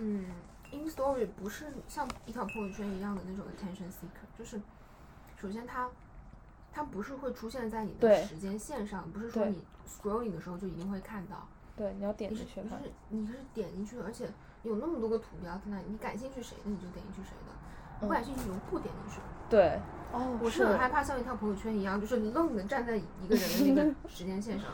[0.00, 0.24] 嗯
[0.72, 4.60] ，in story 不是像一条朋友圈一样的那种 attention seeker，就是
[5.36, 5.88] 首先它
[6.72, 12.82] 它不是会出现在你的时间线上，不是说你 scrolling 的时候就一定会看到，对，你要点进去看。
[12.82, 14.26] 是你是点进去的，而且
[14.62, 17.52] 有那么多个图标在那里，你感兴趣谁的你就点进去谁的，
[18.00, 19.20] 不感兴趣你就不点进去。
[19.50, 19.78] 对，
[20.12, 24.70] 哦，我是很害怕像一条朋友圈一样，就是愣的站在一个人的那个 时间线上，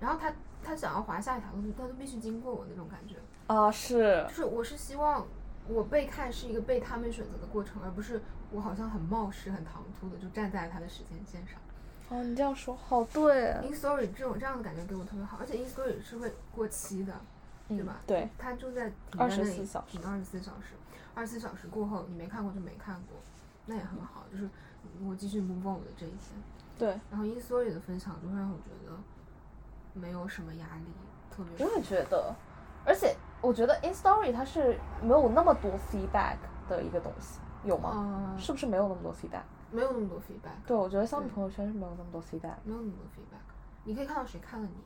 [0.00, 3.16] 然后他他想要滑下一条路，他都必须经过我那种感觉。
[3.46, 5.26] 啊，是就是我是希望
[5.68, 8.20] 我被看是一个被他们选择的过程，而不是
[8.52, 11.58] 我好像很冒失、很唐突的就站在他的时间线上。
[12.08, 17.12] 哦，你这样说好对，In Story 这种这样的感觉给我特别好，而且 In Story 是会过期的，
[17.68, 18.00] 对嗯吧？
[18.06, 20.74] 对，它就在停在那里24小时停二十四小时，
[21.14, 23.16] 二十四小时过后你没看过就没看过，
[23.66, 24.48] 那也很好，就是
[25.04, 26.18] 我继续 move on 我的这一天。
[26.76, 28.96] 对，然后 In Story 的分享就会让我觉得
[29.92, 30.84] 没有什么压力，
[31.30, 32.34] 特别我也觉得，
[32.84, 36.36] 而且我觉得 in story 它是没有那么多 feedback
[36.68, 37.90] 的一个东西，有吗？
[37.94, 39.42] 呃是不是没有那么多 feedback？
[39.70, 42.56] 没有那么多 feedback，对，我觉得相比朋友圈是没有那么多 feedback。
[42.64, 43.42] 没有那么多 feedback，
[43.84, 44.82] 你可以看到谁看了你，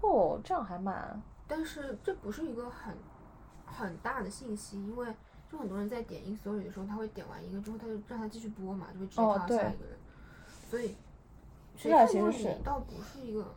[0.00, 2.94] 哦，这样还蛮但是这不是一个很
[3.64, 5.06] 很大的信息，因为
[5.48, 9.96] 就很多人在点 In Story 的时候，他会点完一个之后，他就让他继续播嘛，就会直接跳到下一个人，
[10.68, 10.96] 所以
[11.76, 13.54] 谁那看过其实是你倒不是一个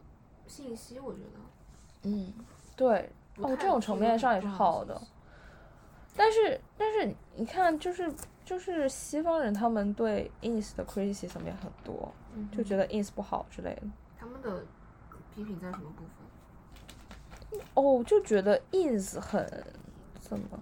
[0.50, 2.10] 信息，我觉得。
[2.10, 2.34] 嗯，
[2.76, 5.00] 对，哦，这种层面上也是好的
[6.16, 8.12] 但是但是你看，就是
[8.44, 13.84] 就是西方人他们对 ins 的 criticism 也很多，嗯就觉得 ins 不好之类的。
[14.18, 14.66] 他们的
[15.34, 16.04] 批评在什么部
[17.52, 17.62] 分？
[17.76, 19.46] 哦，就觉得 ins 很
[20.20, 20.60] 怎么？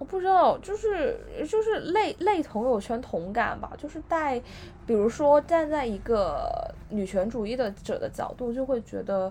[0.00, 4.40] 我不知道，就是就是类类朋友圈同感吧，就是带，
[4.86, 9.30] 比如说站在一个女权主义的者的角度，就会觉得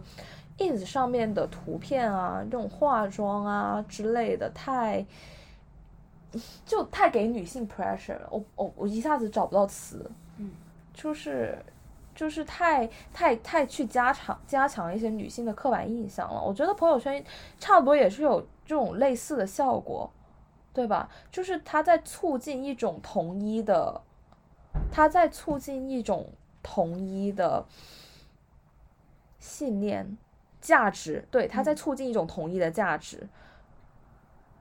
[0.59, 5.03] ins 上面的图片啊，这种化妆啊之类的，太
[6.67, 8.27] 就太给女性 pressure 了。
[8.29, 10.51] 我我我一下子找不到词，嗯，
[10.93, 11.57] 就是
[12.13, 16.39] 就是太太太去加强加强一些女性的刻板印象了。
[16.39, 17.25] 我觉得朋友圈
[17.57, 20.07] 差不多也是有这种类似的效果，
[20.79, 21.09] 对吧？
[21.29, 24.01] 就是它在促进一种统一的，
[24.89, 26.31] 它在促进一种
[26.63, 27.65] 统一的
[29.39, 30.17] 信念、
[30.61, 33.27] 价值，对，它在促进一种统一的价值。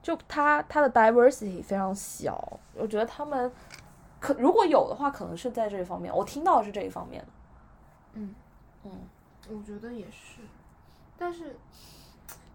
[0.01, 3.49] 就它它的 diversity 非常小，我觉得他们
[4.19, 7.27] 可如果有的话，可能是在这一方面，我听到的是这一方面的。
[8.15, 8.35] 嗯
[8.83, 8.91] 嗯，
[9.47, 10.41] 我觉得也是，
[11.17, 11.55] 但是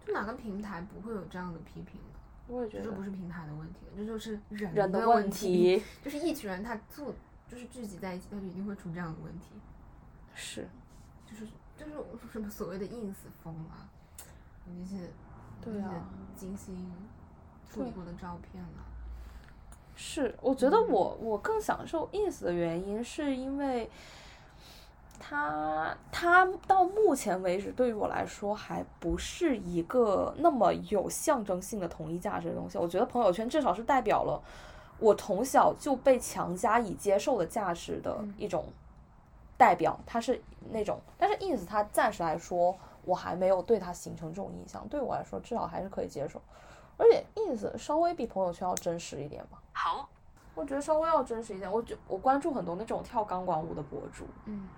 [0.05, 2.13] 就哪个平台不会有这样的批评呢？
[2.47, 5.82] 我也觉得这不是平台的问题，这就是人人的问问题。
[6.03, 7.14] 就是一群人他做
[7.49, 9.47] 就是聚集在一起，他就一定会出这样的问题。
[10.34, 10.68] 是，
[11.26, 11.92] 就是就是
[12.30, 13.88] 什么所谓的 ins 风啊，
[14.66, 15.11] 那些
[15.61, 16.01] 对啊那些
[16.36, 16.90] 精心
[17.70, 18.84] 处理过的照片啊。
[19.95, 23.90] 是，我觉得我我更享受 ins 的原因是因为。
[25.35, 32.78] 它它到目前为止对于我来说还不是一个那么有象征性的统一价值的东西。
[32.78, 34.41] 我觉得朋友圈至少是代表了
[34.99, 38.66] 我从小就被强加以接受的价值的一种
[39.57, 41.01] 代表，它是那种。
[41.18, 44.87] 但是 ins 它暂时来说，我还没有对它形成这种印象。
[44.89, 46.41] 对我来说，至少还是可以接受。
[46.97, 49.61] 而且 ins 稍微比朋友圈要真实一点吧。
[49.72, 50.09] 好，
[50.55, 51.70] 我觉得稍微要真实一点。
[51.70, 54.24] 我就我关注很多那种跳钢管舞的博主。
[54.45, 54.68] 嗯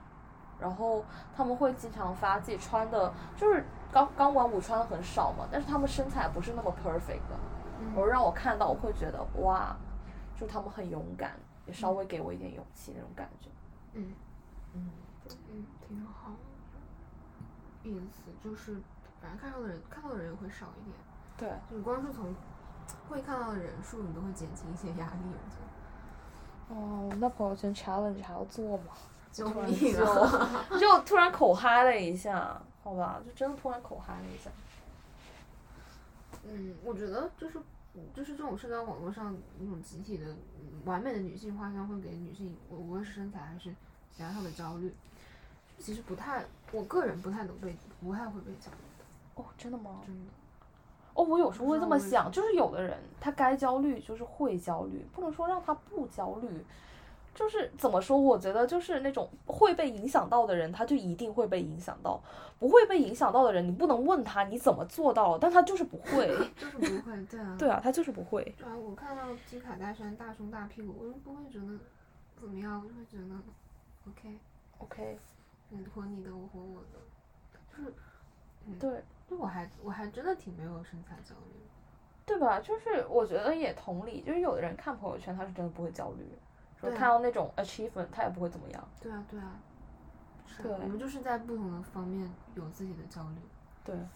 [0.58, 1.04] 然后
[1.36, 7.36] 他们会经常发自己穿的，就是钢钢管舞穿的很少嘛，但是他们身材不是那么 perfect 的，
[7.80, 9.76] 嗯我让我看到我会觉得哇，
[10.38, 11.32] 就他们很勇敢，
[11.66, 13.48] 也稍微给我一点勇气那种感觉。
[13.94, 14.12] 嗯
[14.74, 14.90] 嗯，
[15.50, 16.32] 嗯，挺好。
[17.84, 18.08] ins
[18.42, 18.80] 就是
[19.20, 20.96] 反正看到的人看到的人也会少一点，
[21.36, 22.34] 对，就你光是从
[23.08, 25.20] 会看到的人数，你都会减轻一些压力。
[25.24, 26.74] 我觉得。
[26.74, 28.92] 哦，那朋友圈 challenge 还要做吗？
[29.32, 30.66] 救命就啊！
[30.80, 34.50] 就突然口嗨了一下，好吧，就真的突然口嗨了一下。
[36.48, 37.58] 嗯，我觉得就是
[38.14, 40.36] 就是这种社交网络上那种集体的、嗯
[40.84, 43.70] 完美的女性画像，会给女性，无无论是身材还是
[44.14, 44.94] 其他上的焦虑，
[45.80, 50.02] 其实不太，我个人不太能被，不太会被焦虑的，哦，真的吗？
[50.06, 50.30] 真的。
[51.14, 56.48] 哦，我有时候会这么想，就是有的人他该焦虑就是会焦虑，不能说让他不焦虑。
[57.36, 58.18] 就是怎么说？
[58.18, 62.18] 我觉得就是那种会被影响到的人，他就一定会被影响到；
[62.58, 66.26] 不会被影响到的人，你不能问他你怎么做到，但他就是不会。
[66.56, 67.56] 就是不会，对啊。
[67.58, 68.42] 对啊，他就是不会。
[68.56, 71.78] 对啊，我看到金卡戴珊大胸大屁股，我就不会觉得
[72.40, 73.36] 怎么样，我就会觉得
[74.08, 75.18] OK，OK，
[75.68, 76.98] 你活你的，我活我的，
[77.76, 77.92] 就是
[78.80, 81.60] 对就我还我还真的挺没有身材焦虑。
[82.24, 82.58] 对吧？
[82.58, 86.26] 就是我觉得也同理，就是有的人看朋友圈，他是真的不会焦虑，
[86.86, 88.88] 说对啊看到那种 achievement，他也不会怎么样。
[89.00, 89.58] 对啊，对啊，
[90.46, 93.36] 是啊对我们就是在不同的方面有自己的焦虑。
[93.84, 93.94] 对。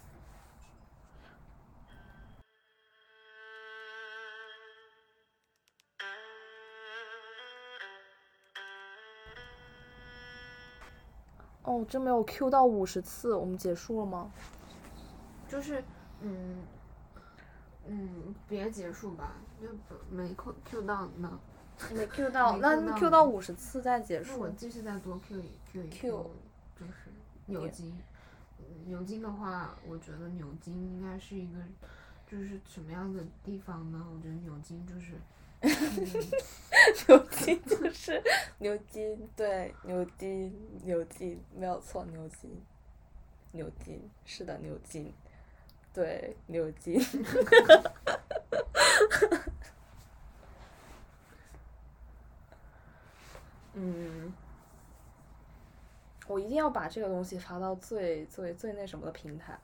[11.62, 14.30] 哦，真没有 Q 到五十次，我们结束了吗？
[15.48, 15.84] 就是，
[16.20, 16.56] 嗯，
[17.86, 21.38] 嗯，别结束吧，就不没 Q Q 到呢。
[21.94, 24.54] 没 Q 到，没那 Q 到五十次再结那我束。
[24.56, 26.30] 继续再多 Q 一 Q 一 Q
[26.78, 26.92] 就是
[27.46, 27.88] 牛津。
[27.96, 28.02] 嗯
[28.86, 31.58] 牛津的话，我觉得牛津应该是一个，
[32.26, 34.06] 就是什么样的地方呢？
[34.12, 35.14] 我觉得牛津就是，
[35.60, 35.68] 嗯
[37.08, 38.22] 牛津就是
[38.58, 40.52] 牛津，对，牛津，
[40.84, 42.50] 牛津没有错，牛津，
[43.52, 45.12] 牛津是的，牛津，
[45.92, 47.00] 对，牛津。
[53.74, 54.32] 嗯，
[56.26, 59.58] 我一定要把这个东西发到最最最那什么的平台，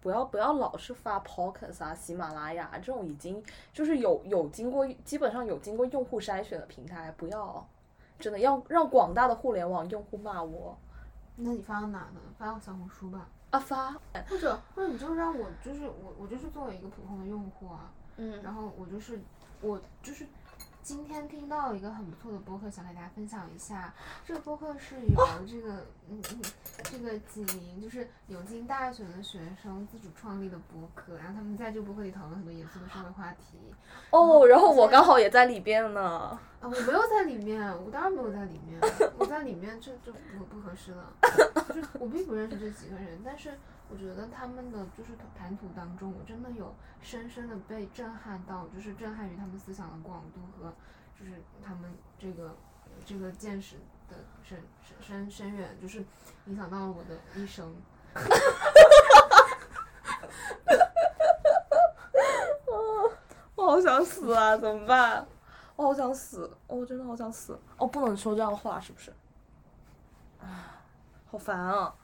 [0.00, 3.42] 不要不要老是发 Podcast 啊、喜马拉雅这种已经
[3.72, 7.66] 就是有有经过基本上有经过用户筛选的平台，不要
[8.18, 10.78] 真的要让广大的互联网用户骂我。
[11.36, 12.20] 那你发到哪呢？
[12.38, 13.92] 发到小红书吧，啊发，
[14.28, 18.42] 或者或者你就让我就是我我就是作为一个普通的用户啊，嗯。
[18.42, 19.18] 然后我就是
[19.62, 20.26] 我就是
[20.90, 23.94] 今天听到一个很不错的播客，想给大家分享一下。
[24.26, 26.42] 这个播客是由这个嗯嗯
[26.82, 33.72] 这个几名就是牛津大学的学生自主创立的播客，然后他们在这个播客里讨论很多严肃的社会话题。
[34.10, 36.02] 哦，然后我刚好也在里边呢。
[36.02, 38.80] 啊，我没有在里面，我当然没有在里面，
[39.16, 41.12] 我在里面这这不不合适了。
[41.72, 43.56] 就是我并不认识这几个人，但是
[43.90, 50.72] 我觉得他们的就是谈吐当中，我真的有深深的被震撼到，就是震撼于他们思想的广度和
[51.18, 52.56] 就是他们这个
[53.04, 53.76] 这个见识
[54.08, 56.04] 的深深深深远，就是
[56.46, 57.74] 影响到了我的一生。
[63.56, 64.56] 我好想死啊！
[64.56, 65.26] 怎么办？
[65.76, 67.58] 我好想死，我真的好想死。
[67.76, 69.12] 哦，不能说这样话，是不是？
[70.40, 70.80] 啊，
[71.30, 71.94] 好烦啊！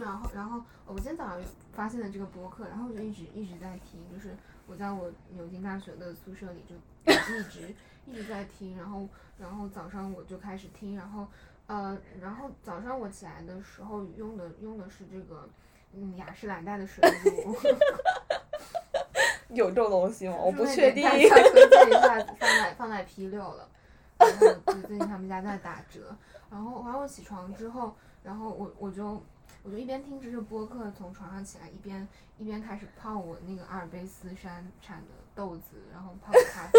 [0.00, 1.40] 然后，然后我今天早上
[1.72, 4.34] 发现了这个博客，然后我就一直一直在听，就是
[4.66, 6.74] 我在我牛津大学的宿舍里就
[7.12, 7.74] 一直
[8.06, 11.26] 一直在听，然后然后早上我就开始听，然后
[11.66, 15.48] 呃，然后早上我起来的时候用的用的是这个
[15.92, 17.54] 嗯雅诗兰黛的水乳，
[19.54, 20.36] 有这种东西吗？
[20.36, 21.02] 我不确定。
[21.02, 21.36] 一下，
[22.38, 23.68] 放在放在 P 六了。
[24.18, 26.14] 然后就最近他们家在打折，
[26.50, 29.18] 然后然后我起床之后，然后我我就
[29.62, 32.06] 我就一边听着这播客从床上起来，一边
[32.38, 36.78] 一边开始泡我那个阿尔卑斯山产的豆子，然后泡咖啡。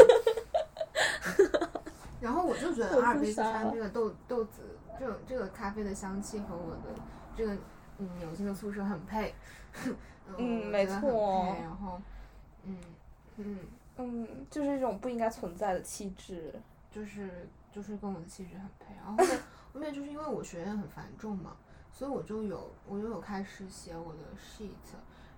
[2.19, 4.61] 然后我就觉得阿尔卑斯山这个豆豆子，
[4.99, 7.01] 这个这个咖啡的香气和我的
[7.35, 7.55] 这个
[7.97, 9.33] 嗯牛津的宿舍很配。
[10.37, 11.55] 嗯， 没错。
[11.61, 12.01] 然后，
[12.63, 12.77] 嗯
[13.37, 13.57] 嗯
[13.97, 16.53] 嗯，就是一种不应该存在的气质，
[16.91, 18.93] 就是就是跟我的气质很配。
[18.95, 19.39] 然后 后面
[19.73, 21.55] 后面就是因为我学业很繁重嘛，
[21.91, 24.69] 所以我就有我就有开始写我的 sheet，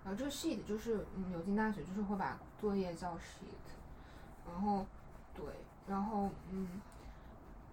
[0.04, 4.86] 然后这个 sheet 就是嗯牛津大学就是会把作业叫 sheet，然后
[5.34, 5.46] 对，
[5.88, 6.68] 然后嗯。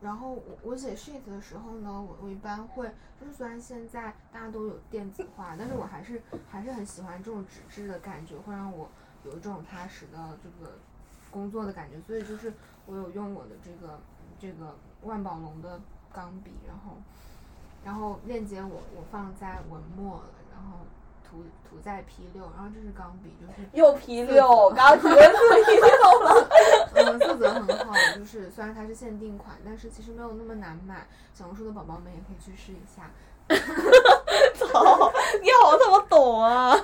[0.03, 8.89] 然后我我写 sheet 的时候呢，我我一般会就是虽然现在大家都有电子化，但是我还是还是很喜欢这种纸质的感觉，会让我
[9.27, 10.73] 有一种踏实的这个
[11.31, 12.01] 工作的感觉。
[12.01, 12.51] 所以就是
[12.87, 14.01] 我有用我的这个
[14.39, 15.79] 这个万宝龙的
[16.11, 16.97] 钢笔，然后
[17.85, 20.79] 然后链接我我放在文末了，然后。
[21.31, 25.93] 涂涂在 P 六，然后这是钢笔，就是又 P 六，刚涂的 P 六
[26.27, 26.49] 了。
[26.93, 31.07] 嗯，色泽很好，就是虽然它是限定款，但是其实没有那么难买。
[31.33, 33.09] 小红书的宝宝们也可以去试一下。
[34.59, 36.77] 操，你好他妈懂啊！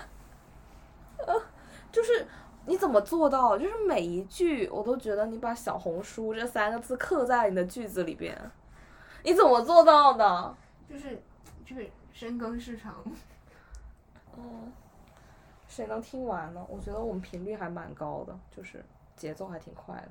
[1.90, 2.24] 就是
[2.66, 3.58] 你怎么做到？
[3.58, 8.40] 就是每一句我都觉得你把小红书这三个字刻在你的句子里边，
[9.24, 10.54] 你怎么做到的？
[10.88, 11.20] 就是
[11.64, 13.02] 就是深耕市场。
[14.36, 14.68] 哦，
[15.66, 16.64] 谁能听完呢？
[16.68, 18.84] 我觉得我们频率还蛮高的，就是
[19.16, 20.08] 节奏还挺快的。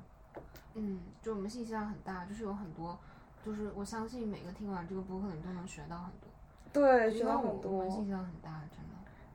[0.74, 2.98] 嗯，就我们信息量很大，就是有很多，
[3.44, 6.28] 就是我相信每个听完这个播客的人都能学到很多。
[6.72, 7.72] 对，学到很多。
[7.72, 8.86] 我们信息量很大，真的。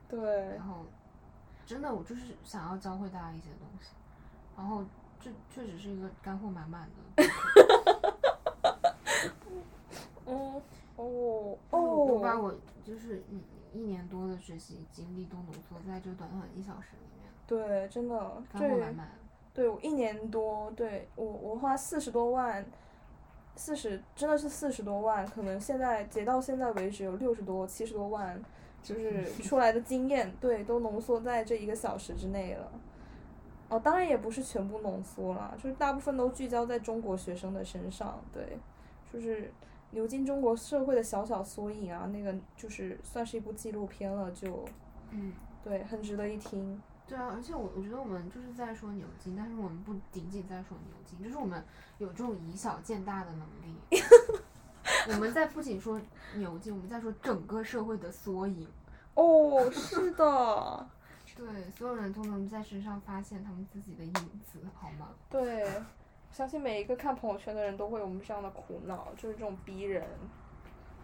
[0.08, 0.54] 对。
[0.56, 0.86] 然后，
[1.66, 3.94] 真的，我就是想要教会大家一些东西，
[4.56, 4.84] 然后
[5.20, 7.18] 这确实是一个干货满满的。
[10.26, 10.62] 嗯，
[11.02, 11.80] 哦哦。
[11.80, 13.40] 我把我就是一。
[13.74, 17.26] 一年多的学习经历都浓缩在这短短一小时里面。
[17.46, 18.42] 对，真的。
[18.52, 19.08] 干货满满。
[19.54, 22.62] 对，我一年多，对我我花四十多万，
[23.56, 28.38] 四十真的是四十多万，可能现在截到现在为止有六十多七十多万，
[28.82, 32.70] 就 是出来的经验，对，都浓缩在这一个小时之内了。
[33.70, 38.58] 哦，当然也不是全部浓缩了，就是大部分都聚焦在中国学生的身上，对，
[39.10, 39.50] 就是。
[39.92, 44.64] 流进中国社会的小小缩影啊，那个就是算是一部纪录片了，就，
[45.10, 45.32] 嗯，
[45.62, 46.80] 对，很值得一听。
[47.06, 51.62] 对啊，而且我我觉得我们就是在说牛津，但是我们不仅仅在说牛津，就是我们
[51.98, 53.76] 有这种以小见大的能力。
[55.08, 56.00] 我们在不仅说
[56.36, 58.66] 牛津，我们在说整个社会的缩影。
[59.14, 60.86] 哦，是的。
[61.36, 65.08] 对，所有人都能在身上发现他们自己的影子，好吗？
[65.28, 65.68] 对。
[66.32, 70.02] 相信每一个看朋友圈的人都会有我们这样的苦恼，就是这种逼人，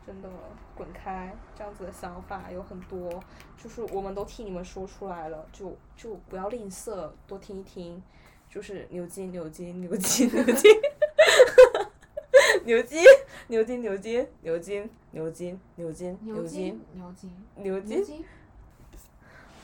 [0.07, 0.29] 真的
[0.75, 3.23] 滚开这样子的想法有很多，
[3.63, 8.03] 就是我们都替你们说出来了，就就不要吝啬，多听一听，
[8.49, 10.71] 就是牛津牛津牛津牛津，
[12.65, 13.05] 牛津
[13.49, 18.25] 牛津牛津牛津牛津牛津牛津牛津牛津牛津